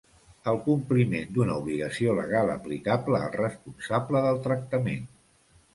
El 0.51 0.55
compliment 0.67 1.29
d'una 1.35 1.57
obligació 1.63 2.15
legal 2.21 2.51
aplicable 2.55 3.21
al 3.27 3.31
responsable 3.39 4.25
del 4.31 4.43
tractament. 4.49 5.11